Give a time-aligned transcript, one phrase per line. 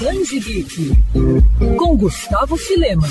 [0.00, 0.92] Danji Geek,
[1.76, 3.06] com Gustavo Filema.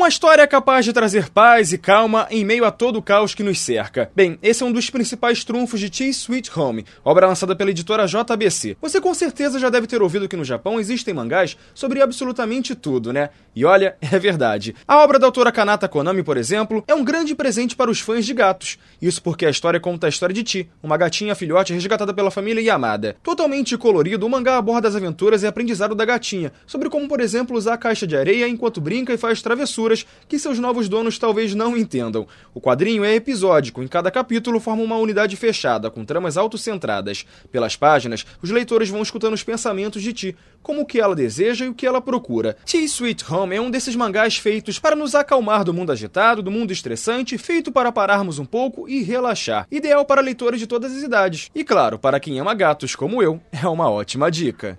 [0.00, 3.42] Uma história capaz de trazer paz e calma em meio a todo o caos que
[3.42, 4.10] nos cerca.
[4.16, 8.06] Bem, esse é um dos principais trunfos de Tea Sweet Home, obra lançada pela editora
[8.06, 8.78] JBC.
[8.80, 13.12] Você com certeza já deve ter ouvido que no Japão existem mangás sobre absolutamente tudo,
[13.12, 13.28] né?
[13.54, 14.74] E olha, é verdade.
[14.88, 18.24] A obra da autora Kanata Konami, por exemplo, é um grande presente para os fãs
[18.24, 18.78] de gatos.
[19.02, 22.62] Isso porque a história conta a história de Ti, uma gatinha filhote resgatada pela família
[22.62, 23.16] Yamada.
[23.22, 27.54] Totalmente colorido, o mangá aborda as aventuras e aprendizado da gatinha, sobre como, por exemplo,
[27.54, 29.89] usar a caixa de areia enquanto brinca e faz travessuras
[30.28, 32.26] que seus novos donos talvez não entendam.
[32.54, 37.26] O quadrinho é episódico, em cada capítulo forma uma unidade fechada, com tramas autocentradas.
[37.50, 41.64] Pelas páginas, os leitores vão escutando os pensamentos de Ti, como o que ela deseja
[41.64, 42.56] e o que ela procura.
[42.64, 46.50] Tea Sweet Home é um desses mangás feitos para nos acalmar do mundo agitado, do
[46.50, 49.66] mundo estressante, feito para pararmos um pouco e relaxar.
[49.70, 51.50] Ideal para leitores de todas as idades.
[51.54, 54.78] E claro, para quem ama gatos como eu, é uma ótima dica.